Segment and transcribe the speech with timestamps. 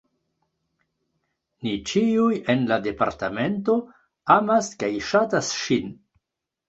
[1.67, 3.77] Ni ĉiuj en la Departemento
[4.37, 5.97] amas kaj ŝatas ŝin.